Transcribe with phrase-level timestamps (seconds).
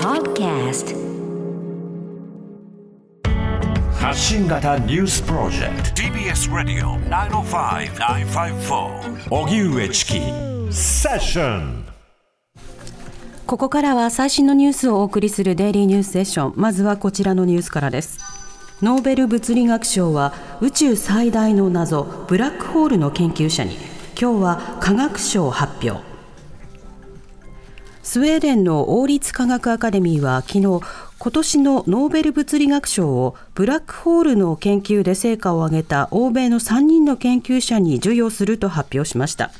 [0.00, 0.96] Podcast.
[3.92, 5.96] 発信型ニュースプロジェクト。
[6.00, 10.14] TBS ラディオ905-954荻上チキ。
[10.72, 11.84] セッション
[13.46, 16.54] ここからは最新のニュースをお送りするデイリーニュースセッション。
[16.56, 18.20] まずはこちらのニュースからです。
[18.80, 20.32] ノーベル物理学賞は
[20.62, 23.76] 宇宙最大の謎ブラックホールの研究者に。
[24.18, 26.09] 今日は科学賞を発表
[28.02, 30.80] スウェーデンの王立科学アカデミーは昨日
[31.18, 39.50] 今年のノーベル物理学賞をブラックホールの研究で成果を上げた欧米の3人の研究者に授与すると発表しました。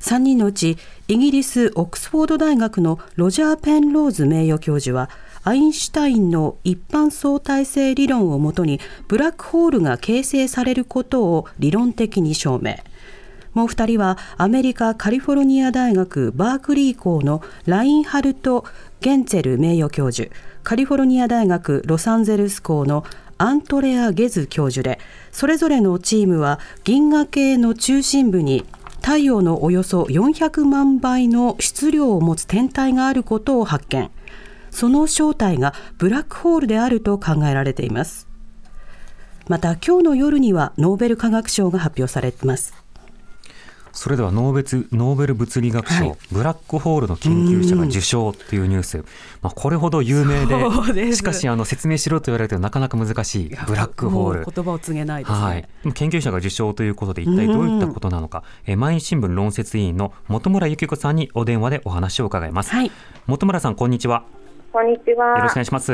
[0.00, 0.76] 3人のうち
[1.08, 5.08] イギリス・オックスフォード大学のロジャー・ペンローズ名誉教授は
[5.44, 12.76] アインシュタインの一般相対性理論をもとにブラックホールが形成されることを理論的に証明。
[13.54, 18.64] もう2人はアメリカ・カリフォルニア大学バークリー校のラインハルト・
[19.00, 20.30] ゲンツェル名誉教授。
[20.62, 23.04] カリフォルニア大学ロサンゼルス校の
[23.38, 25.00] アントレア・ゲズ教授で
[25.32, 28.64] それぞれのチームは銀河系の中心部に
[29.02, 34.10] 太陽のおよそ400万倍の質量を持つ天体があることを発見。
[34.70, 38.28] その正体がブラックホールであると考えられています。
[39.48, 42.81] また今日の夜にはノーベル化学賞が発表されます。
[43.92, 46.18] それではノーベツノーベル物理学賞、はい。
[46.32, 49.04] ブラックホールの研究者が受賞っていうニュース、
[49.42, 54.46] まあ、これほど有名で しかしあの説明しろと言われるとなかなか難しいブラックホール。
[54.50, 62.90] 言葉を告げないですね、はい、研究者が受賞ということで一体どういったことなのか、えー毎日新聞論説委員の本村由紀子さんにお電話でお話を伺います、はい。
[63.26, 64.24] 本村さんこんにちは。
[64.72, 65.36] こんにちは。
[65.36, 65.92] よろしくお願いします。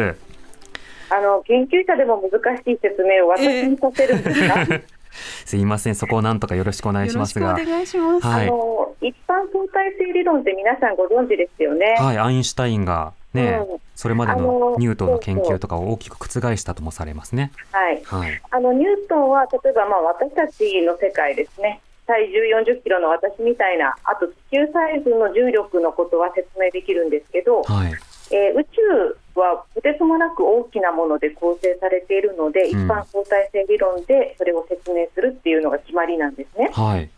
[1.11, 4.98] あの研究者でも難しい説明を私にさせるんですか？
[5.45, 11.97] すいませんそこをなんとかよろしくお願いしますがよろしくお願いします、はいあの一般相対性理論って皆さんご存知ですよね。
[11.99, 17.51] はい、アインシュタインがね、うんそれまであののニュートンの研究とかを大きく覆したともされますね。
[17.73, 18.01] はい。
[18.05, 18.41] はい。
[18.49, 21.81] あのニュートンは例えばまあ私たちの世界ですね。
[22.07, 27.93] 体重40キロの私みたいな、あと地球サイズの重力のことは説明できるんですけど、はい。
[28.31, 36.71] えー宇宙はとてつもなく大きなもので構成されているので、うん一般相対性理論でそれを説明するっていうのが決まりなんですね。
[36.73, 37.11] はい。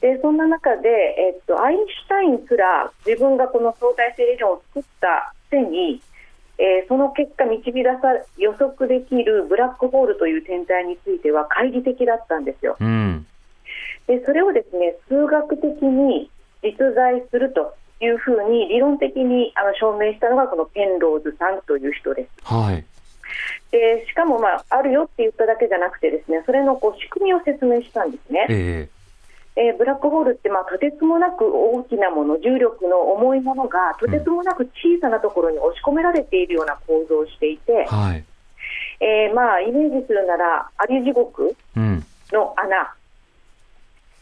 [0.00, 6.02] でそんな中で、えっと、アインシュタインすら自分がこの相対性理論を作ったくせに、
[6.58, 7.98] えーその結果導き出さ
[8.36, 12.76] 予測できるブラックホールという天体については懐疑的だったんですよ。
[12.78, 13.26] うん。
[14.06, 16.30] でそれをですね数学的に
[16.62, 22.30] 実在するというふうに理論的にあの証明したのがこのペンローズさんという人です。
[22.42, 22.84] はい。
[23.70, 28.46] でしかも、まあ、あるよって言っただけじゃなくてですねそれのこう仕組みを説明したんですね。
[28.50, 29.02] ええー
[29.76, 38.24] ブラックホールって、まあ、とてつもなく大きなもの重力の重いものがとてつもなく小さなところに押し込められているような構造をしていてえ、はい。
[39.00, 42.02] えーまあ、イメージするならアリ地獄うん。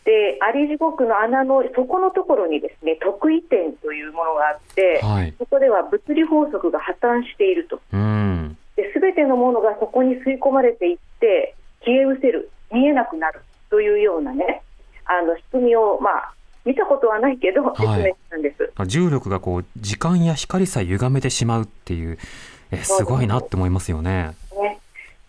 [0.05, 5.35] でアリ地獄の穴の底のところにですね特異点というものがあって、はい。
[5.39, 8.57] そこでは物理法則が破綻しているとうん。
[8.77, 14.63] で全てのものがそこに吸い込まれていって消え失せる見えなくなるというようなね
[15.05, 16.33] あの仕組みを、まあ、
[16.65, 18.73] 見たことはないけど説明したんです。
[18.87, 22.19] 重力がこう時間や光さえ歪めてしまうっていう、
[22.71, 24.35] えすごいなって思いますよね。
[24.61, 24.79] ね、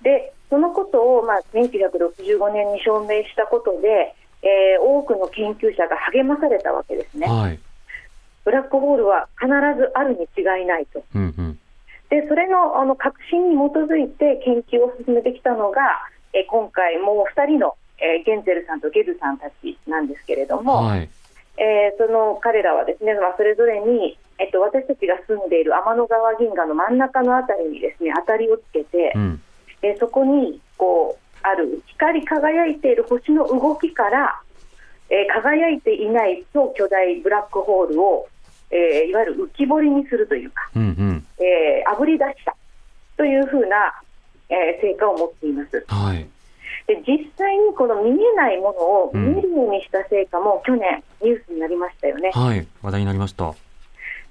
[0.03, 7.27] でそのことを、まあ、1965年に証明したことで、えー多くの研究者が励まされたわけですね。
[7.27, 7.59] はい。
[8.43, 9.47] ブラックホールは必
[9.77, 11.03] ずあるに違いないと。
[11.15, 11.59] うんうん。
[12.09, 15.79] でそれのあの確信に基づいて研究を進めてきたのが、
[16.33, 21.09] えー今回もう2人の、えーゲンゼルさんとゲズさんたちなんですけれども、はい。
[21.57, 29.41] えーその彼らはですね、まあ、それぞれに、えっと、私たちが住んでいる天の川銀河の真ん中のあたりにですね当たりをつけて、うん。
[29.83, 34.39] えーそこにこうある光り輝いている星の動きから、
[35.09, 38.27] えー輝いていない超巨大ブラックホールを、
[38.71, 41.25] えーいわゆる浮き彫りにするというか、うんうん。
[41.37, 42.55] えー、炙り出した
[43.17, 43.93] というふうな、
[44.49, 45.85] えー成果を持っています。
[45.87, 46.27] はい。
[46.87, 52.31] で実際にこの見えないものを見えるようにした成果も去年ニュースになりましたよね。
[52.33, 52.67] はい。
[52.81, 53.53] 話題になりました。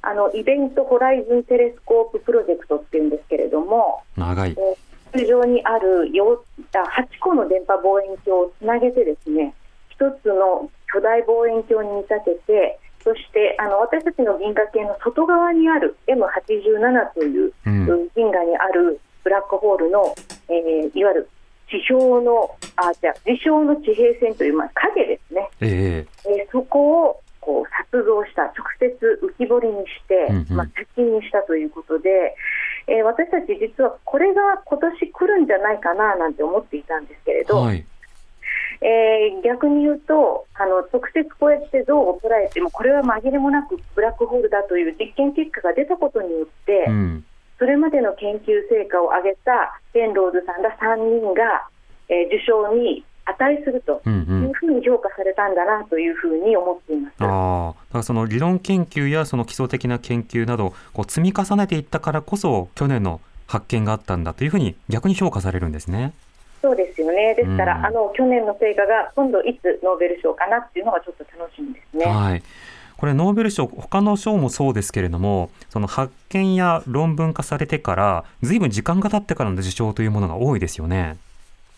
[0.03, 4.55] あのイベントホライズンテレスコーププロジェクトっていうんですけれども、長い。
[4.55, 4.59] 地
[5.13, 9.55] 球上にあるよ8個の電波望遠鏡をつなげてですね
[9.91, 17.87] 一つの巨大望遠鏡に見立ててそしてあの私たちの銀河系の外側にある M87 という、うん。
[18.15, 20.15] 銀河にあるブラックホールの、
[20.49, 21.29] えーいわゆる
[21.71, 26.31] 地表のあじゃあ事象の地平線という、まあ、影ですね、ええ。
[26.31, 32.37] えーそこをこう撮像した直接浮き彫りにして、うんうんまあ、先にしたということで、
[32.87, 37.85] えー私たち実はこれが今年来るんじゃないかななんて思っていたんですけれど、はい。
[38.81, 47.25] えー逆に言うとあの直接こうやって像を捉えてもこれは紛れもなくブラックホールだという実験結果が出たことによって、うん。
[47.59, 51.69] それまでの研究成果を上げたペンローズさんら3人が、
[52.09, 53.05] えー受賞に
[53.35, 54.17] 値するとうんう。
[54.17, 57.15] いうんふうに評価されたんだなというふうに思っています。
[57.21, 66.13] ああ、だからその理論研究やその基礎的な研究などこう積み重ねていったからこそ去年の発見があったんだというふうに逆に評価されるんですね。
[66.63, 67.35] そうですよね。
[67.35, 72.05] ですから、うんあの去年の成果が今度いつノーベル賞かなっていうのがちょっと楽しみですね。
[72.07, 72.43] はい。
[72.97, 81.17] これノーベル賞他の賞もそうですけれどもその発見や論文化されてから随分時間が経ってからの受賞というものが多いですよね。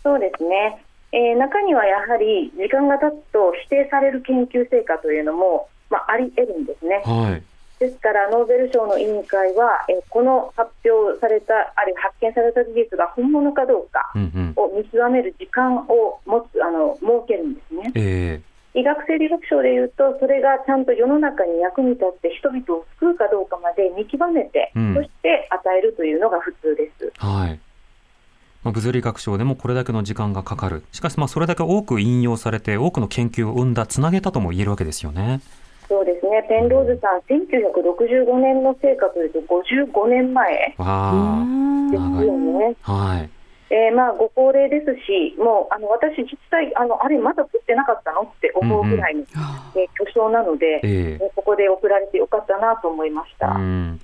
[0.02, 0.82] そうですね。
[1.12, 7.02] えー中にはやはり時間が経つと否定される研究成果というのも、まあ、あり得るんですね。
[7.04, 7.42] はい。
[7.78, 14.12] ですから、ノーベル賞の委員会は、えーこの発表された、あるいは発見された事実が本物かどうか。
[14.56, 17.92] を見極める時間を持つあの設けるんですね。
[17.94, 18.40] え
[18.74, 27.06] 医学生理学賞でいうと、それがちゃんと世の中に役に立って人々を救うかどうかまで見極めて、うんそして与えるというのが普通です。
[27.06, 27.60] えはい。
[28.64, 30.82] まあ、物理学賞でもこれだけの時間がかかる。
[30.92, 35.40] しかしまあそれだけ多く引用されて多くの研究を生んだつなげたとも言えるわけですよね。
[35.88, 42.76] そうですね、ペンローズさん、1965年の成果というと55年前ですよね。
[42.82, 43.30] はい。
[43.74, 53.48] えーまあ、ご高齢ですし、もうあの私、実際あの、あれ、まだ取ってなかったのって思うぐらいの、あえー巨匠なので、えええーここで送られてよかったなと思いました。
[53.48, 54.00] うん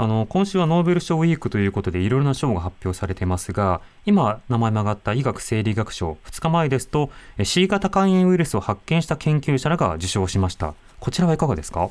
[0.00, 10.74] あの今週はノーベル賞ウィークということでいろいろな賞が発表されてますが今名前も挙がった医学生理学賞2日前ですとえ C 型肝炎ウイルスを発見した研究者らが受賞しました。
[11.00, 11.90] こちらはいかがですか？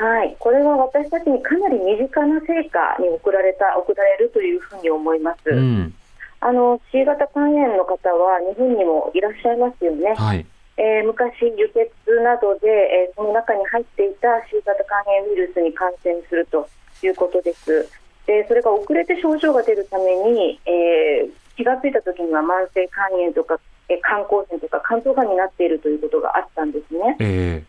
[0.00, 5.50] はい、これは私たちにかなり身近な成果に送られた送られるというふうに思います。
[5.50, 5.94] うん。
[6.40, 10.14] あの C 型肝炎の方は日本にもいらっしゃいますよね。
[10.16, 10.46] はい。
[10.76, 11.90] えー昔、輸血
[12.22, 16.68] などで、えーその中に入っていた C 型肝炎ウイルスに感染すると
[17.06, 17.88] いうことです。
[18.26, 23.58] でそれが遅れて症状が出るために、えー気がついたときには慢性肝炎とか、
[23.88, 27.16] えー肝硬変とか肝臓がんになっているということがあったんですね。
[27.18, 27.64] え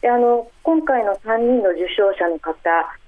[0.00, 2.54] であの今回の3人の受賞者の方、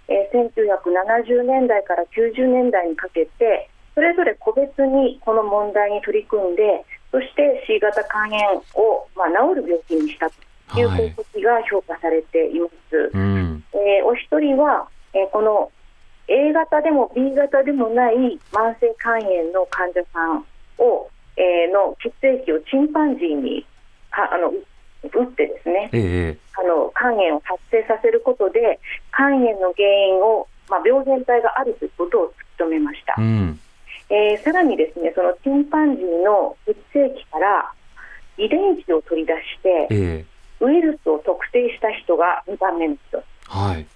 [0.09, 12.97] えー1970年代から90年代にかけてそれぞれ個別にこの問題に取り組んでそして C 型肝炎を、まあ、治る病気にしたというはい功績が評価されています。
[12.97, 15.71] ーうんえーお一人は、えーこの
[16.27, 18.15] A 型でも B 型でもない
[18.51, 20.39] 慢性肝炎の患者さん
[20.79, 23.67] を、えーの血液をチンパンジーに
[24.11, 28.81] はあの打ってですねええあの肝炎を発生させることで
[29.15, 33.61] 肝炎の原因を、まあ、病原体があるということを突き止めました、うん。
[34.09, 37.71] えーさらにですねそのチンパンジーの血液から
[38.39, 40.65] 遺伝子を取り出してええ。
[40.65, 43.23] ウイルスを特定した人が2番目の人。
[43.47, 43.87] はい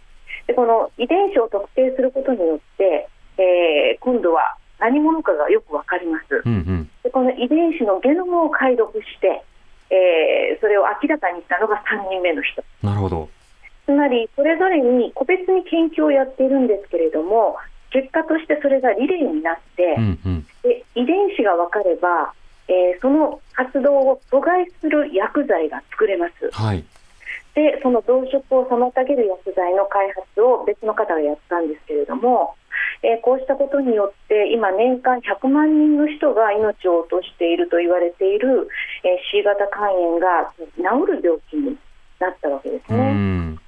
[0.48, 3.06] でこの遺伝子を特定することによって、
[3.36, 6.42] えー今度は何者かがよくわかります。
[6.44, 6.90] うんうん。
[7.02, 9.44] でこの遺伝子のゲノムを解読して、
[9.90, 12.64] えーそれを明らかにしたのが3人目の人。
[12.82, 13.28] なるほど。
[13.84, 17.56] つまりそれぞれに個別に研究をやっているんですけれども
[17.90, 20.46] 結果としてそれがリレーになって、うんうん。
[20.62, 22.32] で遺伝子が分かれば、
[22.68, 26.50] えーその活動を阻害する薬剤が作れます。
[26.52, 26.84] はい
[27.58, 32.54] でその増殖を妨げる薬剤の開発を別の方がやったんですけれども、
[33.02, 38.70] えーこうしたことによって今年間100万人の人が命を落としていると言われている、
[39.02, 41.76] えー C 型肝炎が治る病気に
[42.20, 43.12] なったわけですうね。
[43.12, 43.58] ん。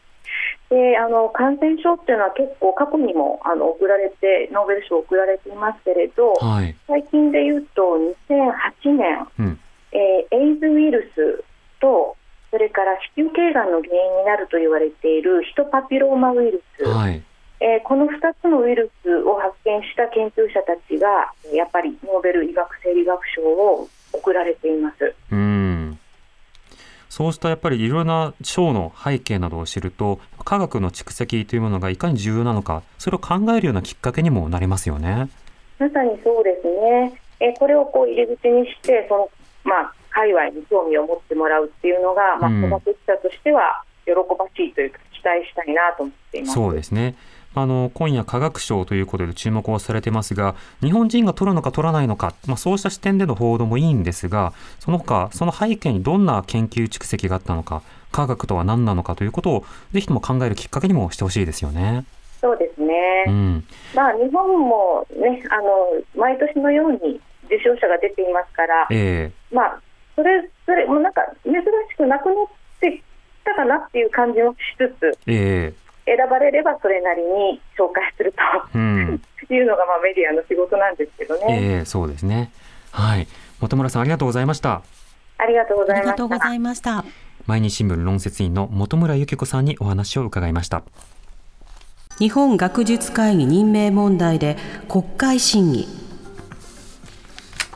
[0.70, 6.76] であの感染症っていうのは結構過去にもあの送られてノーベル賞送られていますけれどはい。
[6.86, 7.98] 最近で言うと
[8.30, 11.42] 2008年、うんえーエイズウイルス
[11.80, 12.14] と
[12.50, 17.22] それから子宮頸がんの原因になると言われているヒトパピローマウイルス、はい
[17.60, 18.08] えーこの2
[18.40, 25.14] つのウイルスを発見した研究者たちがやっぱりノーベル医学生理学賞を贈られています。
[25.30, 25.98] うん
[27.10, 35.28] そうしたやっぱりいろいろな賞の背景などを知ると科学の蓄積というものがいかに重要なのかそれを考えるようなきっかけにもなりますよね。
[35.78, 37.20] まさにそうですね。
[37.40, 39.30] えーこれをこう入り口にして、その
[39.64, 42.62] まあ界隈に興味を持ってもらうっていうのが、まあうん。
[42.62, 46.54] 科学者としては喜ばしいというか期待したいなと思っています。
[46.54, 47.16] そうですね。
[47.52, 62.04] あの今夜科学賞ということで注目をされてますが日本人が取るのか取らないのか、まあ、そうした視点での報道もいいんですがその他その背景にどんな研究蓄積があったのか科学とは何なのかということをぜひとも考えるきっかけにもしてほしいですよね。
[62.40, 63.64] そうですね、うん、
[63.96, 69.32] まあ、日本も、ね、あの毎年のように受賞者が出ていますから、え。
[69.52, 69.80] まあ、
[70.20, 72.46] それそれもうなんか珍しくなくなっ
[72.80, 73.02] てき
[73.44, 75.72] たかなっていう感じもしつつ、え
[76.06, 76.16] え。
[76.16, 78.38] 選ばれればそれなりに紹介すると
[78.74, 79.22] えうん。
[79.50, 81.44] いうのが、まあ、メディアの仕事なんですけどね。
[81.48, 82.50] ええそうですね。
[82.92, 83.26] はい。
[83.60, 84.82] 本村さんありがとうございました。
[85.38, 86.46] ありがとうございまありがとうごした。
[86.48, 87.04] ざいました。
[87.46, 90.82] 毎日新聞論説委員の本村由紀子さんにお話を伺いました。
[92.18, 94.56] 日本学術会議任命問題で
[94.88, 95.88] 国会審議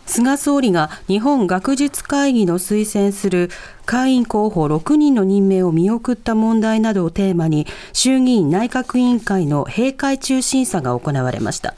[0.06, 3.50] 菅総理が日本学術会議の推薦する
[3.86, 11.74] 会員候補6人の任命を見送った問題などをテーマに衆議院内閣委員会の閉会中審査が行われました。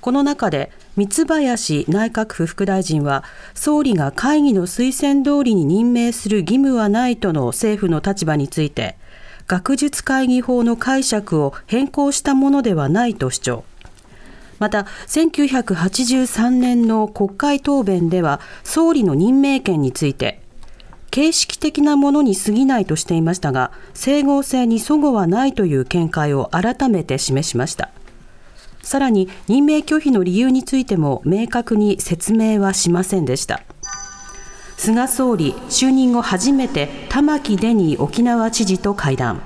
[0.00, 3.22] この中で三林内閣府副大臣は
[3.54, 8.96] 総理が会議の推薦通りに任命する義務はないとの政府の立場について
[9.46, 13.64] 学術会議法の解釈を変更したものではないと主張。
[14.60, 20.40] また1983年の国会答弁では総理の任命権について
[21.10, 27.90] 形式的なものに過ぎないとしていましたが整合性に齟齬はないという見解を改めて示しました。
[28.82, 33.62] さらに任命拒否の理由についても明確に説明はしませんでした。
[34.76, 39.42] 菅総理就任後初めて玉城デニー沖縄知事と会談。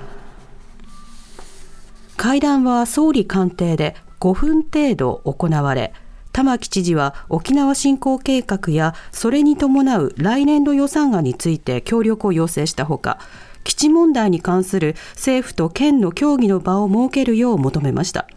[2.15, 5.93] 会談は総理官邸で5分程度行われ
[6.31, 13.19] 玉城知事は沖縄振興計画やそれに伴う来年度予算案について協力を要請したほか
[13.63, 18.27] 基地問題に関する政府と県の協議の場を設けるよう求めました。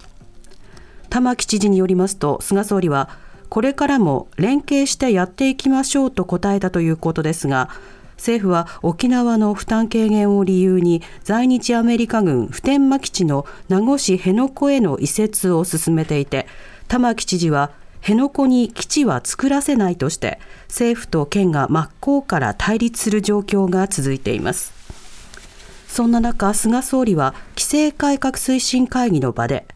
[1.11, 3.09] 玉城知事によりますと菅総理は
[3.49, 7.71] これからも連携してやっていきましょうと答えたということですが
[8.19, 16.47] 政府は沖縄の負担軽減を理由に在日アメリカ軍普天間基地の名護市辺野古への移設を進めていて
[16.89, 17.71] 玉城知事は
[18.01, 24.73] 辺野古に基地は作らせないとして政府と県が真っ向から対立する状況が続いています。
[25.89, 29.67] そんな中菅総理は規制改革推進会議の場で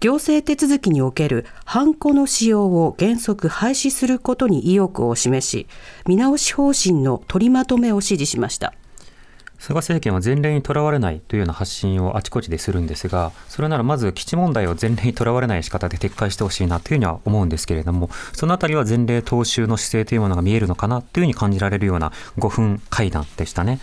[0.00, 5.66] 行政手続きにおけるハンコの使用を原則廃止することに意欲を示し
[6.06, 8.74] 見直し方針の取りまとめを指示しました。
[9.58, 23.80] 菅政権は前例にとらわれないというような発信をあちこちでするんですが、それならまず基地問題を前例にとらわれない仕方で撤回してほしいなというふうには思うんですけれども、そのあたりは前例踏襲の姿勢というものが見えるのかなというふうに感じられるような5分会談でしたね。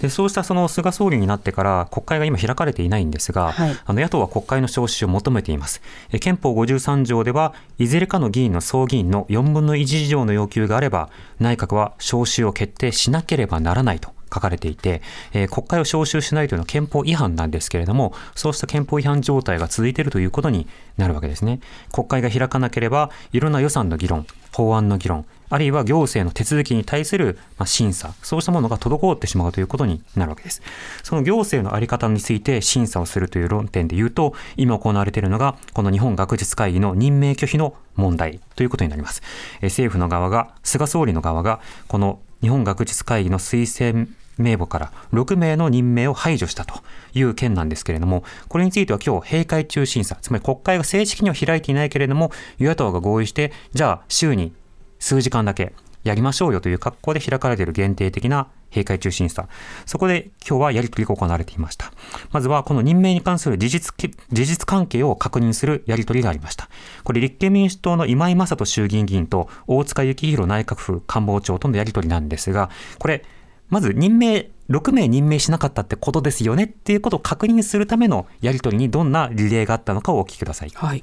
[0.00, 5.82] でそうしたその菅総理になってから国会が今開かれていないんですが、はいあの野党は国会の召集を求めています。
[6.12, 14.15] え憲法53条では、いずれかの議員の総議員の4分の1以上の要求があれば、内閣は召集を決定しなければならないと。
[14.32, 15.02] 書かれていて、
[15.32, 20.66] えー国会を召集しないというのは憲法違反なんですけれども、そうした憲法違反状態が続いているということに
[20.96, 21.60] なるわけですね。
[21.92, 30.62] 国会が開かなければ、いろんな予算の議論、法案の議論、あるいは行政の手続きに対するまあ審査、そうしたものが滞ってしまうということになるわけです。
[31.02, 39.22] その行政のあり方について審査をするという論点で言うと、今行われているのが、この日本学術会議の任命拒否の問題ということになります。
[39.60, 46.80] え政府の側が、菅総理の側が、この日本学術会議の推薦名簿から6名の任命を排除したと
[47.14, 54.52] いう件なんですけれども、これについては今日閉会中審査、つまり国会が正式には開いていないけれども、与野党が合意して、じゃあ週に
[54.98, 55.72] 数時間だけ
[56.08, 59.48] やりましょうよという格好で開かれている限定的な閉会中審査。
[59.86, 61.92] そこで今日はやり取りが行われていました。
[62.30, 66.68] まずはこの任命に関する事実、事実関係を確認するやり取りがありました。
[67.04, 73.24] これ立憲民主党の今井正人衆議院議員と大塚幸弘内閣府官房長とのやり取りなんですが、これ、
[73.68, 80.70] まず任命、6名任命しなかったってことですよねっていうことを確認するためのやり取りにどんなリレーがあったのかをお聞きください。
[80.74, 81.02] はい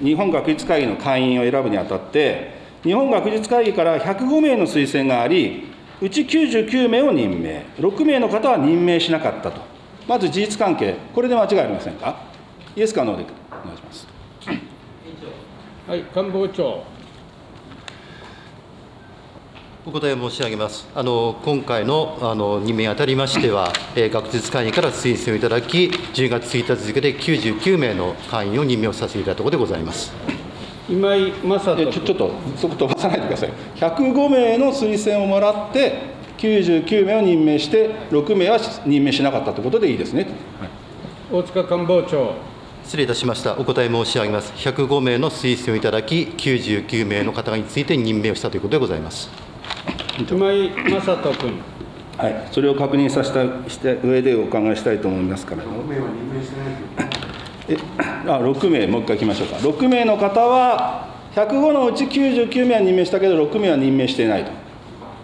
[0.00, 5.68] 日本学術会議の会員を選ぶにあたって、日本学術会議から105名の推薦があり、
[6.00, 9.60] うち99名を任命、6名の方は任命しなかったと、
[10.08, 12.16] まず事実関係、これで間違いありませんか、
[12.74, 14.08] イエスかノーでお願いします。
[15.86, 16.84] はい、官房長。
[19.84, 20.88] お答え申し上げます。
[20.94, 30.31] あの今回のあの任命にあたりましては、えー学術会議から推薦をいただき、10月1日付で99名の会員を任命をさせていただいたところでございます。
[30.92, 31.86] 今井正人。
[31.86, 33.50] でちょちょっと、そこ飛ばさないでください。
[33.76, 40.26] 105名の推薦をもらって、99名を任命して6名は任命しなかったということでいいですね、
[40.60, 42.34] はい、大塚官房長。
[42.84, 43.56] 失礼いたしました。
[43.58, 44.52] お答え申し上げます。
[44.56, 49.30] 105名の推薦をいただき99名の方について任命をしたということでございます。
[50.18, 51.52] 今井正人君。
[52.18, 55.62] はい、それを確認させたした上でお伺いしたいと思いますから。
[57.68, 57.76] え
[58.26, 64.50] あ6名、もう一回いきましょうか、6名の方は、105のうち99名は任命したけど、6名は任命していないと、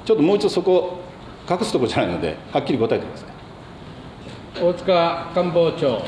[0.04, 1.00] ちょっともう一度そこ、
[1.50, 4.64] 隠すところじゃないので、はっきり答えてください。
[4.64, 6.02] 大塚官房長。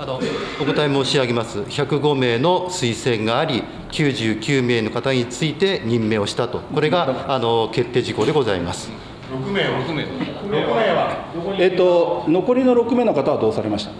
[0.00, 0.20] あの
[0.60, 8.90] お答え申し上げます、105名の推薦があり、99名の方について任命をしたと、これがあの決定事項でございます。
[9.32, 10.37] 6名は？6名6名は
[11.58, 13.92] えっと残りの6名の方はどうされました？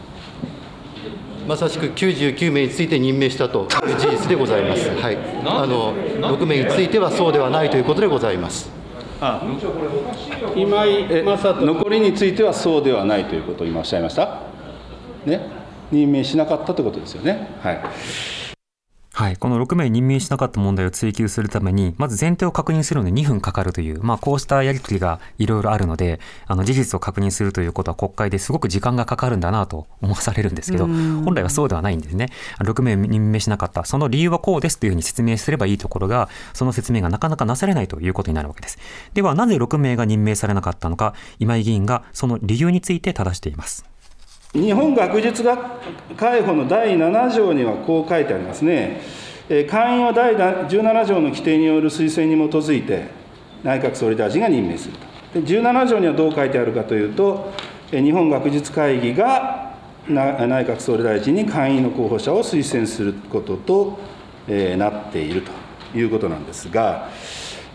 [1.47, 4.91] まさしく99名について任命したという事実でございます。
[5.01, 8.71] はい、あの6名についてはそうではないということでございます。
[9.21, 9.41] あ
[10.55, 14.41] 今井残りについてはそうではないということを今おっしゃいました。
[15.25, 15.41] ね、
[15.91, 17.49] 任命しなかったということですよね。
[17.63, 17.81] はい。
[19.19, 32.29] はい、この6名任命しなかった問題を追及するために、まず前提を確認するのに2分かかるという、まあ、こうしたやり取りがいろいろあるので、あの事実を確認するということは国会ですごく時間がかかるんだなと思わされるんですけど、本来はそうではないんですね。
[32.61, 38.79] 6名任命しなかった、その理由はこうですというふうに説明すればいいところが、その説明がなかなかなされないということになるわけです。
[39.15, 43.85] では、なぜ6名が任命されなかったのか、今井議員がその理由について正しています。
[44.55, 45.61] 日本学術学
[46.17, 49.01] 会法の第7条にはこう書いてありますね。
[49.69, 53.09] 会員は第17条の規定による推薦に基づいて、
[53.63, 54.95] 内閣総理大臣が任命する
[55.35, 55.41] と。
[55.41, 57.53] で17条にはどう書いてあるかというと、
[57.91, 59.75] 日本学術会議が
[60.09, 60.27] 内
[60.65, 63.99] 閣総理大臣に会員の候補者を推薦することと、
[64.49, 65.53] なっていると
[65.99, 67.11] いうことなんですが、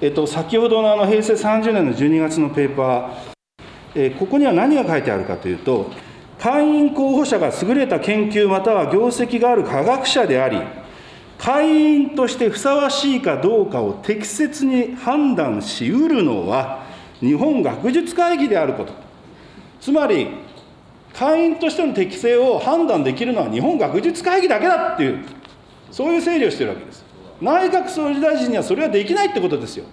[0.01, 5.91] えっと、先ほどのあの平成30年の12月のペーパー、ここには何が書いてあるかというと、
[6.43, 10.59] 会員候補者が優れた研究または業績がある科学者であり、
[11.37, 16.83] 会員としてふさわしいかどうかを適切に判断しうるのは
[17.21, 18.91] 日本学術会議であること。
[19.79, 20.31] つまり
[21.13, 25.23] 会員としての適正を判断できるのは日本学術会議だけだっていう
[25.91, 27.05] そういう整理をしてるわけです。
[27.39, 29.85] 内閣総理大臣にはそれはできないってことですよ。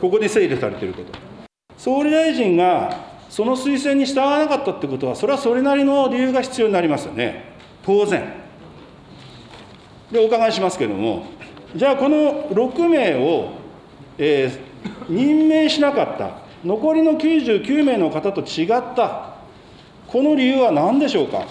[0.00, 1.16] ここで整理されていること。
[1.78, 8.46] 総理大臣がその推薦に従わなかったってことはそれはそれなりの理由が必要になりますよね当然
[10.10, 11.26] でお伺いしますけれども、
[11.74, 13.50] じゃあこの6名を、
[14.16, 19.34] えー、任命しなかった、残りの99名の方と違った、
[20.06, 21.44] この理由は何でしょうか、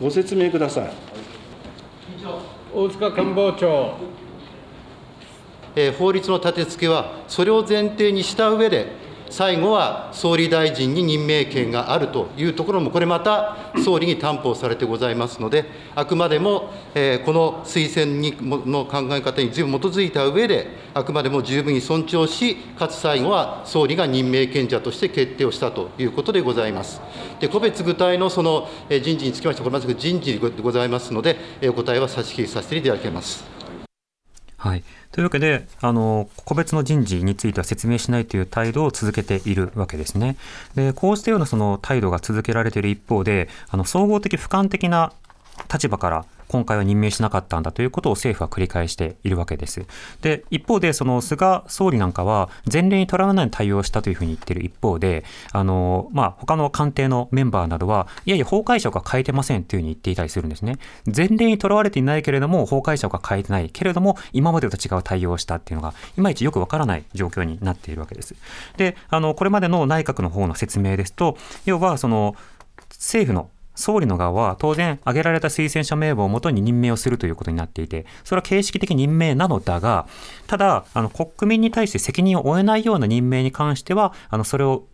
[0.00, 0.92] ご説明ください。
[2.74, 3.94] 大塚官房長。
[5.76, 18.36] えー、法律の立て付けは、それを前提にした上で、最後は総理大臣に任命権があるというところも、これまた総理に担保されてございますので、あくまでも、えー、この推薦に
[18.70, 27.00] の考え方に十分基づいた上で、あくまでも十分に尊重し、かつ最後は総理が任命権者として決定をしたということでございます。
[27.40, 31.36] で個別具体のその人事につきましては、これまず人事でございますので、
[31.68, 33.44] お答えは差し引きさせていただきます。
[34.56, 40.36] はい、というわけであの個別の人事については説明しないという態度を続けているわけですね。
[40.74, 45.12] でこうしたようなその態度が続けられている一方であの総合的俯瞰的な
[45.72, 49.84] 立場から今回は任命しなかったんだということを政府は繰り返しているわけです。
[50.22, 60.78] で、一方で、その菅総理なんかは、前例にとらわない対応したというふうに言っている一方で、あの、まあ、他の官邸のメンバーなどは、いやいや、法解釈は変えてませんというふうに言っていたりするんですね。
[61.14, 68.34] 前例にとらわれていないけれども、法解釈は変えてないけれども、今までと違う対応をしたっていうのが、いまいちよくわからない状況になっているわけです。
[68.76, 72.36] で、あの、これまでの内閣の方の説明ですと、要は、その、
[72.90, 80.06] 政府の総理の側は当然挙げられた推薦者名簿をもとに任命をするということになっていて、それは形式的任命なのだが、
[80.46, 84.86] ただ、あの国民に対して責任を負えないような任命に関しては、あのそれを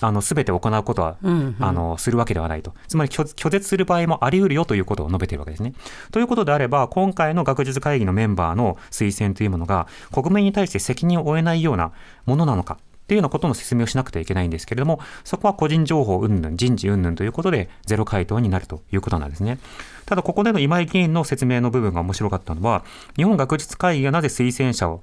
[0.00, 5.72] あの全て行うことは、うんうん、あのするわけではないと、つまり拒絶する場合もあり得るよということを述べているわけですね。
[6.12, 11.92] ということであれば、今回の学術会議のメンバーの推薦というものが、国民に対して責任を負えないような
[12.26, 19.58] ものなのか、っていうようなことの説明をしなくてはいけないんですけれども、そこは個人情報云々、人事云々ということで、ゼロ回答になるということなんですね。
[20.04, 22.84] ただ、ここでの今井議員の説明の部分が面白かったのは、
[23.16, 25.00] 日本学術会議がなぜ推薦者を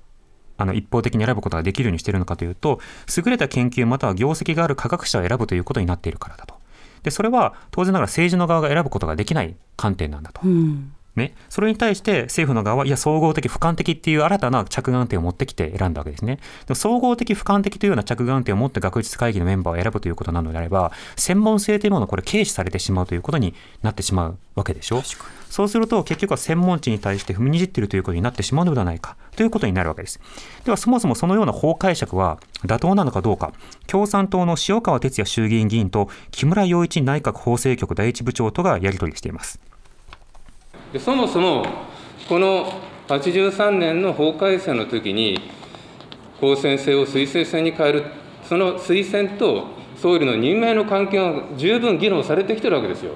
[0.58, 2.80] あの一方的に選ぶことができるようにしているのかというと、
[3.18, 6.54] 優れた研究または業績がある科学者を選ぶということになっているからだと。
[7.02, 10.42] で、それは当然ながら政治の側が選ぶことができない観点なんだと。
[10.44, 16.36] うんね、それに対して政府の側は、いや、総合的、俯瞰的っていう新たな着眼点を持ってきて選んだわけですね。
[16.36, 25.02] でも総合的、俯瞰的というような着眼点を持って学術会議のメンバーを選ぶということなのであれば、専門性というものをこれ、軽視されてしまうということになってしまうわけでしょ。
[25.50, 30.20] そうすると、結局は専門知に対して踏みにじっているということになってしまうのではないかということになるわけです。
[30.66, 33.54] では、そもそもそのような法解釈は妥当なのかどうか、
[33.88, 39.62] 共産党の塩川哲也衆議院議員と木村洋一内閣法制局第一部長とがやり取りしています。
[40.96, 41.66] でそもそも
[42.30, 42.72] この
[43.10, 45.42] 83年の法改正の時に
[46.40, 48.06] 公選制を推薦制に変える
[48.48, 53.12] その推薦と総理の任命の関係が十分議論されてきてるわけですよ。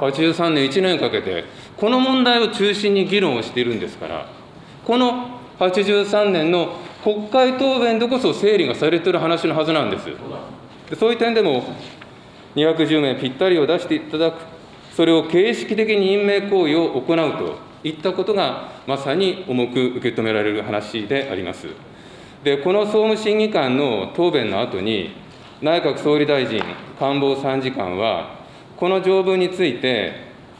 [0.00, 1.44] 83年1年かけて。
[1.76, 4.26] この問題を中心に議論をしているんですから。
[4.84, 10.08] この83年の国会答弁でこそ整理がされてる話のはずなんです。
[10.98, 11.62] そういう点でも
[12.56, 14.59] 210名ぴったりを出していただく
[14.96, 21.68] それを形式的に任命行為を行うといったことが、まさに重く受け止められる話であります。
[22.44, 25.10] で、この総務審議官の答弁の後に、
[25.62, 26.62] 内閣総理大臣
[26.98, 28.40] 官房参事官は、
[28.76, 30.12] この条文について、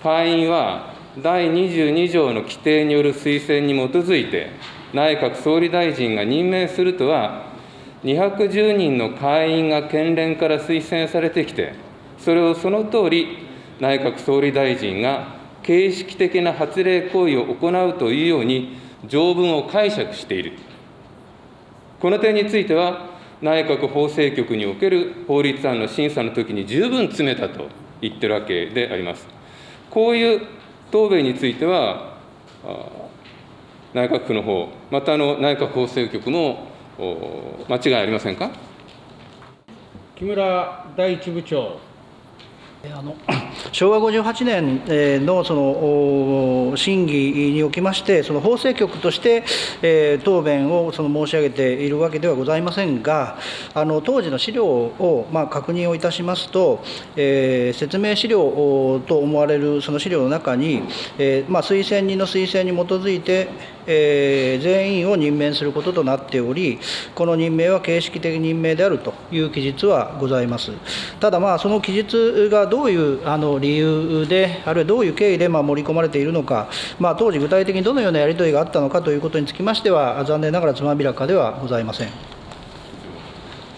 [0.03, 4.51] 会員は第22条の規定による推薦に基づいて、
[4.93, 7.51] 内閣総理大臣が任命するとは、
[8.05, 11.75] 210人の会員が県連から推薦されてきて、
[12.19, 13.50] それをその通り
[13.81, 20.53] 内閣総理大臣が形式的な発令行為を行うというように条文を解釈している。
[21.99, 23.09] この点については、
[23.43, 27.69] 内閣法制局における法律案の審査のときに十分詰めたと
[28.03, 29.27] 言ってるわけであります。
[29.91, 30.47] こういう
[30.91, 32.19] 答弁については、
[33.95, 36.69] 内閣府の方、またあの内閣法制局も
[37.69, 38.51] 間違いありませんか？
[40.17, 41.79] 木村第一部長。
[42.95, 43.15] あの
[43.73, 53.39] 昭和58年のその審議におきまして、その法制局として、答弁をその申し上げているわけではございませんが、
[53.75, 56.83] あの当時の資料をまあ確認をいたしますと、
[57.17, 60.83] えー、説明資料と思われるその資料の中に、
[61.19, 63.49] えー、まあ、推薦人の推薦に基づいて、
[63.93, 66.79] えー、全員を任命することとなっており、
[67.17, 70.71] この任命は形式的任命であるという記述はございます。
[71.19, 76.69] ただ、まあ、その記述がどういうあの理由で、あるいはどういう経緯でまあ盛り込まれているのか、
[77.01, 82.09] まあ、当時、具体的にどのようなやり取りがあったのかということにつきましては、残念ながらつまびらかではございません。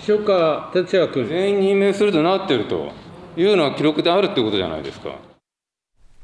[0.07, 1.27] 塩川哲也君。
[1.27, 2.91] 全員任命するとなっていると
[3.37, 5.32] いうのは記録であるということじゃないですか。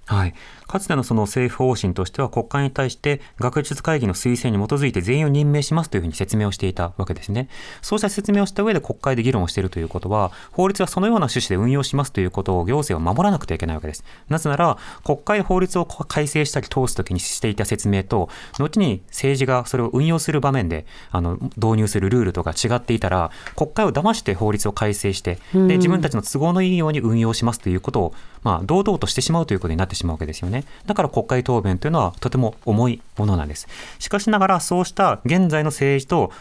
[0.09, 0.35] はい。
[0.67, 7.49] かつてのその政府方針としては国会に対して学術会議の推薦に基づいて全員を任命しますというふうに説明をしていたわけですね。
[7.83, 14.03] そうした説明をした上で国会で議論をしているということは、法律はそのような趣旨で運用しますということを行政は守らなくてはいけないわけです。
[14.31, 30.65] なぜなら、国会法律を改正したり通すときにしていた説明と、後に政治がそれを運用する場面であの導入するルールとか違っていたら、国会を騙して法律を改正して、で自分たちの都合のいいように運用しますということを、まあ、堂々としてしまうということになってしまうわけですよね。
[30.87, 33.69] だから国会答弁というのはとても重いものなんです。
[33.99, 36.33] しかしながらそうした現在の政治と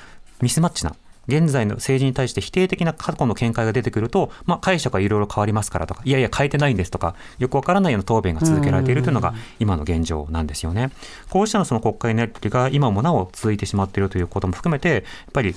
[0.41, 0.95] ミスマッチな
[1.27, 10.89] 現在の政治に対して否定的な過去の見解が出てくると、まあ、解釈がいろいろ変わりますからとか、いやいや、変えてないんですとか、よくわからないような答弁が続けられているというのが今の現状なんですよね。
[11.29, 15.53] こうしたのその国会のやり取りが今もなお続いてしまっているということも含めて、やっぱり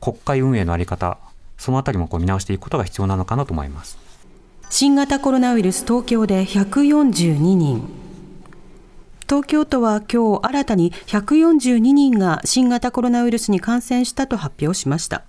[0.00, 1.16] 国会運営のあり方、
[1.56, 4.03] そのあたりもこう見直していくことが必要なのかなと思います。
[4.76, 7.88] 新型コロナウイルス東京で142人。
[9.28, 15.22] 東京都は今日新たに142人が新型コロナウイルスに感染したと発表しました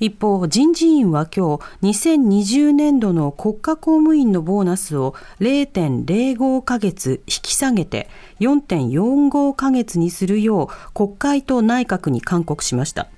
[0.00, 8.08] 一方人事院は今日2020年度の国家公務員のボーナスを0.05ヶ月引き下げて
[8.40, 13.08] 4.45ヶ月にするよう国会と内閣に勧告しました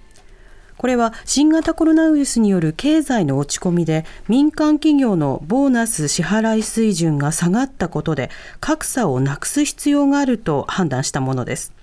[0.81, 11.75] これは新型コロナウイルスによる経済の落ち込みで民間企業のボーナス支払い水準が下がったことで格差をなくす必要があると判断したものです。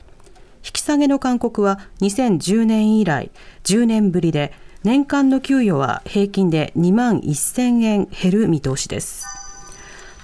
[0.65, 3.29] 引き下げの勧告は2010年以来
[3.65, 4.51] 10年ぶりで
[4.83, 9.27] 年間の給与は平均で2万1000円減る見通しです。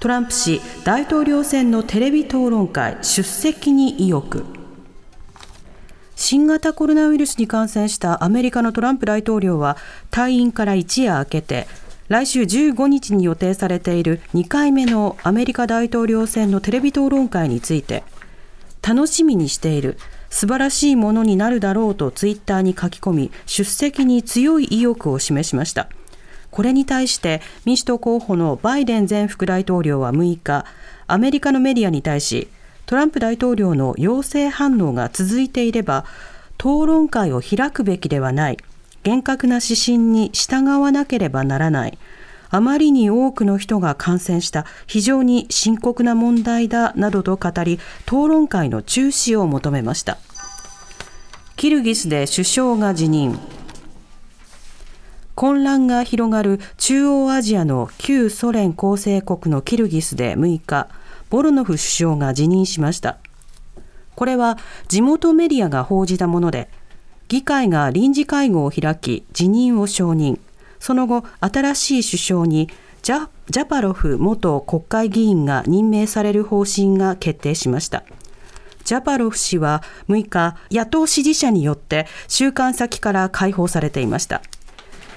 [0.00, 4.44] トランプ氏大統領選のテレビ討論会出席に意欲
[6.26, 9.76] 新型コロナウイルスに感染したアメリカのトランプ大統領は
[10.10, 11.66] 退院から一夜明けて
[12.08, 18.04] 来週15日に予定されている2回目のアメリカ大統領選のテレビ討論会について
[18.80, 19.98] 楽しみにしている
[20.30, 25.90] 素晴らしいものになるだろうとツイッターに書き込み出席に強い意欲を示しました。
[26.50, 30.64] これに対して民主党候補のバイデン前副大統領は6日
[31.06, 32.48] アメリカのメディアに対し
[32.86, 36.04] トランプ大統領の陽性反応が続いていれば
[36.58, 38.58] 討論会を開くべきではない。
[39.02, 41.98] 厳格な指針に従わなければならない。
[42.48, 44.64] あまりに多くの人が感染した。
[44.86, 50.18] 非常に深刻な問題だなどと語り討論会の中止を求めました。
[51.56, 53.38] キルギスで首相が辞任。
[55.34, 60.88] 混乱が広がる中央アジアの旧ソ連構成国のキルギスで6日
[61.34, 63.18] ボロノフ首相が辞任しました。
[64.14, 66.68] これは地元メディアが報じたもので
[67.26, 70.38] 議会が臨時会合を開き辞任を承認。
[70.78, 72.68] その後新しい首相に
[73.02, 78.04] ジャジャパロフ元国会議員が任命される方針が決定しました。
[78.84, 84.40] ジャパロフ氏は6日野党支持者によって収監先から解放されていました。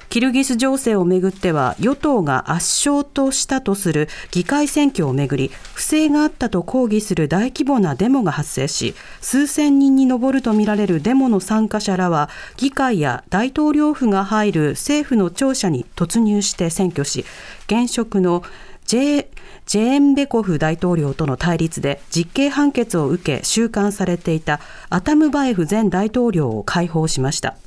[0.10, 17.26] キルギス情勢をめぐっては与党が圧勝としたとする議会選挙をめぐり不正があったと抗議する大規模なデモが発生し数千人に上るとみられるデモの参加者らは議会や大統領府が入る政府の庁舎に突入して占拠し
[17.68, 18.44] 現職の
[18.86, 19.28] ジェ
[19.66, 27.58] ジェーンベコフ大統領との対立で実刑判決を受け収監されていたアタムバエフ前大統領を解放しました。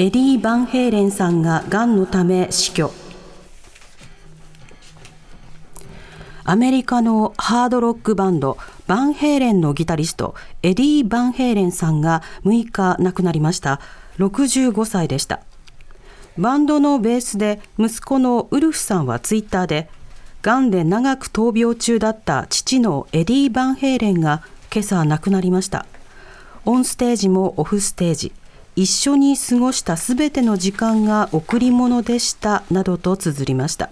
[0.00, 2.92] エディ・バンヘイレンさんががんのため死去。
[6.44, 13.80] アメリカのハードロックバンドバンヘイレンのギタリストエディ・バンヘイレンさんが6日亡くなりました。
[14.18, 15.40] 65歳でした。
[16.38, 19.90] バンドのベースで息子のウルフさんはツイッターで
[20.42, 25.86] がんで長く闘病中だった父のエディ・バンヘイレンが今朝亡くなりました。
[26.64, 28.32] オンステージもオフステージ。
[28.78, 33.90] 一緒に過ごしたすべての時間が贈り物でしたなどと綴りました。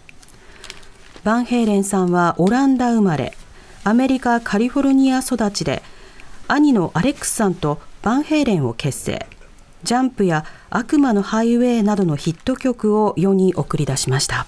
[1.24, 3.36] バンヘイレンさんはオランダ生まれ
[3.82, 5.82] アメリカ・カリフォルニア育ちで
[6.46, 9.26] 兄のアレックスさんとバンヘイレンを結成。
[9.82, 14.46] ジャンプや悪魔のハイウェイなどのヒット曲を世に送り出しました。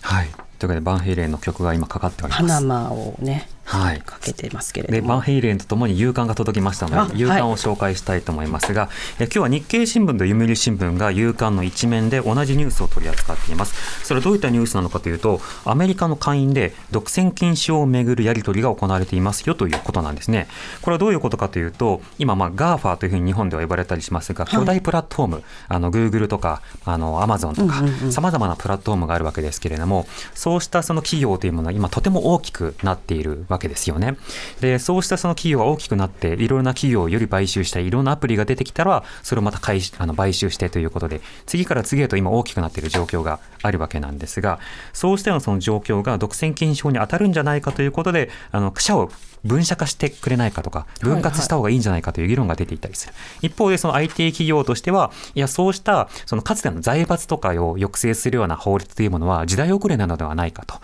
[0.00, 0.26] はい。
[0.26, 2.42] ということでバンヘイレンの曲が今かかっております。
[2.42, 5.00] パナマをね、はい、かけてますけれども。
[5.02, 14.06] でバンヘイレンとともに夕刊が届きましたので夕刊を紹介したいと思いますが、はい、え今日は日経新聞と読売新聞が夕刊の一面で同じニュースを取り扱っています。
[14.06, 20.48] それはどういったニュースなのかというとアメリカの下院で独占禁止をめぐるやり取りが行われていますよということなんですね。
[20.80, 34.16] これはどういうことかというと今まあ GAFA というふうに日本では呼ばれたりしますが巨大プラットフォーム、はい、あの Google とかあの Amazon とかさまざまなプラットフォームがあるわけですけれどもそうしたその企業というものは今とても大きくなっているわけですけですよね。
[34.60, 44.58] で、そうしたその企業が大きくなって、いろいろな企業をより買収したいろんなアプリが出てきたら、それをまた買あの買収してということで、次から次へと今大きくなっている状況があるわけなんですが、
[44.92, 49.10] そうしたようなその状況が独占禁止法に当たるんじゃないかということで、あの、社を
[49.44, 53.12] 分社化してくれないかとか、分割した方がいいんじゃないかという議論が出ていたりする。
[53.12, 60.76] はいはい、一方で、その IT 企業としては、いや、そうした、そのかつての財閥とかを抑制するような法律というものは時代遅れなのではないかと。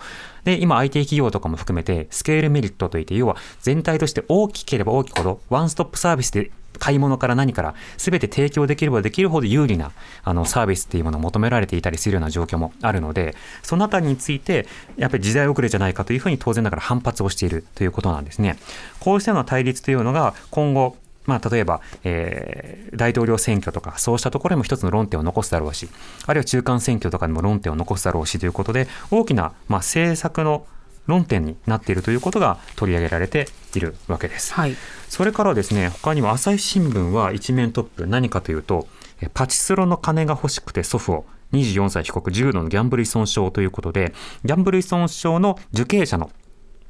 [0.43, 9.91] で、今 IT 企業とかも含めて、スケールメリットといって、要は全体として大きければ大きいほど、ワンストップサービスで買い物から何から全て提供できればできるほど有利な
[10.23, 18.57] あのサービスっていうものを求められていたりするような状況もあるのでそのあたりについてやっぱり時代遅れじゃないかというふうに当然ながら反発をしているということなんですね。
[18.99, 25.89] こうしたような対立というのが今後まあ、例えば、えー、大統領選挙とか、そうしたところにも一つの論点を残すだろうし、
[26.25, 30.65] あるいは中間選挙とかにも論点を残すだろうしということで、大きな、まあ、政策の
[31.07, 34.53] 論点になっているということが取り上げられているわけです。
[34.53, 34.75] はい、
[35.09, 38.87] それからですね、他にも朝日新聞は一面トップ、何かというと、
[39.33, 44.13] パチスロの金が欲しくて祖父を24歳被告重度のギャンブル依存症ということで、
[44.43, 46.31] ギャンブル依存症の受刑者の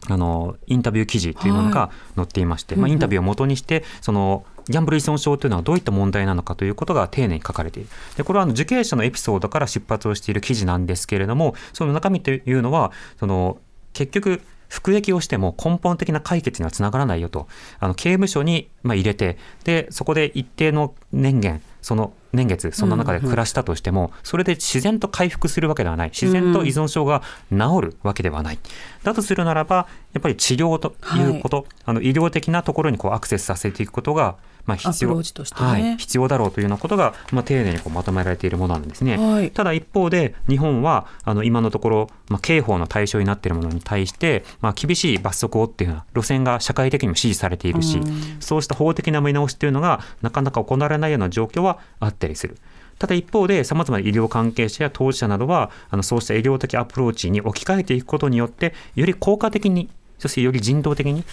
[0.08, 7.90] あのインタビュー記事というものが載っていまして、はい、まあ、インタビューをもとにしてそのギャンブル依存症というのはどういった問題なのかということが丁寧に書かれている。
[8.18, 13.58] でこれはあの受刑者のエピソードから出発をしている記事なんですけれどもその中身というのはその
[13.96, 17.48] 結局服役をしても根本的な解決にはつながらないよと。
[17.80, 26.10] あの刑務所にまあ入れてでそこで一定の年限その年月そんな中で暮らしたとしても、それで自然と回復するわけではない。
[26.10, 28.60] 自然と依存症が治るわけではない、
[29.04, 39.18] だとするならばやっぱり治療ということ、はい、あの医療的なところにこうアクセスさせていくことがまあ、必要、ね、はい、必要だろうというようなことが、まあ、丁寧にこうまとめられているものなんですね。
[39.18, 48.02] はい、ただ一方で日本はあの今のところ、まあ、刑法の対象になっているものに対して、まあ、厳しい罰則をっていうような路線が社会的にも支持されているし、う
[48.40, 52.58] そうした法的な見直しというのがなかなか行われないような状況はあったりする。
[52.98, 61.24] ただ一方で、さまざまな医療関係者や当事者などは、あのそうした医療的アプローチに置き換えていくことによって、より効果的に、そしてより人道的に、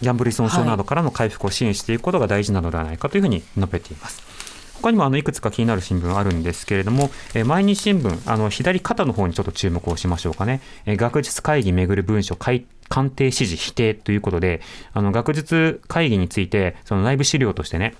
[0.00, 4.36] ギャンブル依存症などからの回復を支援していくことが大事なのではないかというふうに述べています。
[4.82, 10.60] 他にもあのいくつか気になる新聞あるんですけれども、え毎日新聞、あの左肩の方にちょっと注目をしましょうかね。
[10.84, 12.66] え学術会議めぐる文書鑑
[13.10, 14.60] 定指示否定ということで、
[14.92, 17.94] あの学術会議について、その内部資料としてね、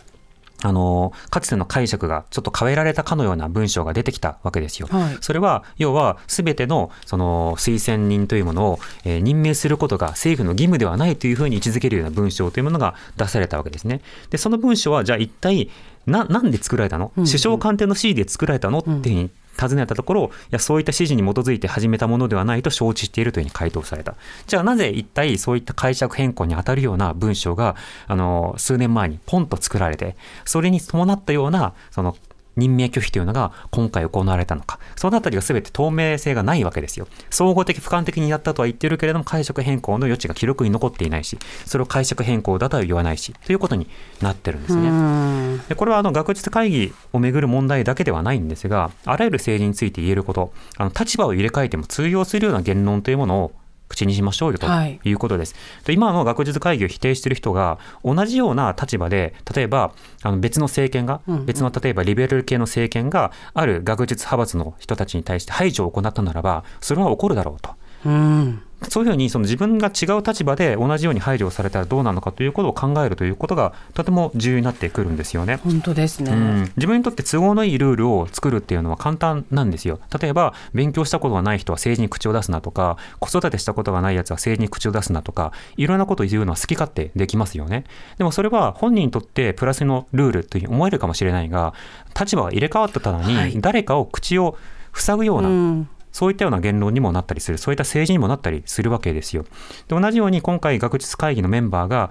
[0.62, 4.88] あの、かつての解釈がちょっと変えられたかのような文章が出てきたわけですよ。
[4.90, 14.00] はい、それは、要は、すべての、その、推薦人というものを、えー、任命することが政府の義務ではないというふうに位置づけるような文章というものが出されたわけですね。
[14.30, 15.70] で、その文章は、じゃあ一体、
[16.06, 17.24] な、なんで作られたの、うん。
[17.24, 18.78] うん、首相官邸の指示で作られたの？
[18.78, 24.14] っていう尋ねたところ、いや、そういった指示に基づいて始めたものではないと承知しているというふうに回答された。
[24.46, 32.16] じゃあなぜ一体そういった解釈変更に当たるような文章が、あの、数年前にポンと作られて、それに伴ったような、その
[32.56, 37.06] 任命拒否というのが今回行われたのか、そのあたりが全て透明性がないわけですよ。
[37.30, 43.88] 総合的、俯瞰的にやったとは言ってるけれども、解釈変更の余地が記録に残っていないし、それを解釈変更だとは言わないし、ということに
[44.20, 45.58] なってるんですね。
[45.68, 53.52] でこれはあの学術会議をめぐる問題だけではないんですが、あらゆる政治について言えること、あの立場を入れ替えても通用するような言論というものを
[53.88, 54.66] 口にしましょうよと
[55.04, 55.54] いうことです。
[55.54, 67.74] はい、で今の学術会議を否定している人が同じような立場で例えばあの別の政権が、うんうん、別の例えばリベラル系の政権がある学術派閥の人たちに対して排除を行ったならばそれは起こるだろうと。
[68.06, 75.56] うんそういうふうにその自分が違う立場で同じように配慮されたらどうなのかということを考えるということがとても重要になってくるんですよね。
[75.56, 79.98] 本当ですね、うん、自分にとって都合のいいルールを作るっていうのは簡単なんですよ。
[80.20, 87.84] 例えば勉強したことがない人は政治に口を出すなとか子育てしたことがないやつは政治に口を出すなとかいろんなことを言うのは好き勝手できますよね。
[88.18, 91.74] でもそれは本人にとってプラスのルールという思えるかもしれないが
[92.18, 94.56] 立場が入れ替わったために誰かを口を
[94.92, 99.44] 塞ぐような、うんそういったような言論にもなったりする、そういった政治にもなったりするわけですよ。
[99.86, 102.10] で同じように今回学術会議のメンバーが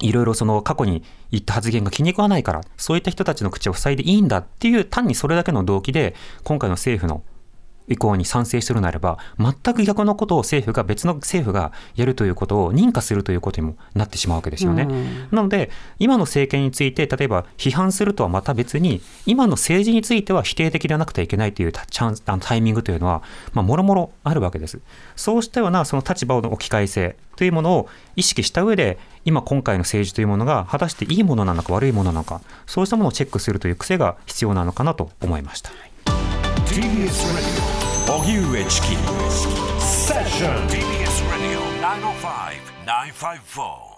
[0.00, 7.24] いろいろその過去に言った発言が気に食わないから、そういった人たちの口を塞いでいいんだっていう単にそれだけの動機で、今回の政府の
[7.88, 14.86] 意向に賛成するならば、全く逆のことを政府が、別の政府がやるということを認可するということにもなってしまうわけですよね。
[14.88, 23.22] うん、なので、今の政権について、例えば批判するとはまた別に、今の政治については否定的ではなくてはいけないというチャンスタイミングというのは、
[23.52, 24.80] まあ、もろもろあるわけです。
[25.14, 35.70] そうしたようなその立場の置き換え性というものを意識した上で、今今回の政治というものが果たしていいものなのか悪いものなのか、そうしたものをチェックするという癖が必要なのかなと思いました。
[36.66, 37.75] TBS Radio
[38.06, 38.96] 荻上チキ。
[39.80, 41.60] セッション TBS Radio
[42.86, 43.95] 905-954